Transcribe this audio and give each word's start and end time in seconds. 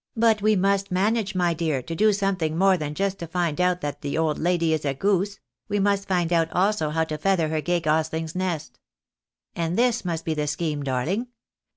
"But 0.16 0.40
we 0.40 0.54
must 0.54 0.92
manage, 0.92 1.34
my 1.34 1.52
dear, 1.52 1.82
to 1.82 1.96
do 1.96 2.12
something 2.12 2.56
more 2.56 2.76
than 2.76 2.94
just 2.94 3.18
to 3.18 3.26
find 3.26 3.60
out 3.60 3.80
that 3.80 4.02
de 4.02 4.16
old 4.16 4.38
lady 4.38 4.72
is 4.72 4.84
a 4.84 4.94
goose, 4.94 5.40
we 5.68 5.80
must 5.80 6.06
find 6.06 6.32
out 6.32 6.48
also 6.52 6.90
how 6.90 7.02
to 7.02 7.18
feather 7.18 7.48
her 7.48 7.60
gay 7.60 7.80
gosling's 7.80 8.36
nest. 8.36 8.78
And 9.56 9.76
this 9.76 10.04
must 10.04 10.24
be 10.24 10.34
the 10.34 10.46
scheme, 10.46 10.84
darling. 10.84 11.26